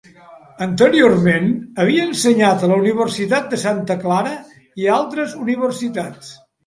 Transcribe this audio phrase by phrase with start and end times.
[0.65, 1.51] Anteriorment,
[1.83, 4.33] havia ensenyat a la Universitat de Santa Clara
[4.85, 6.33] i a altres universitats.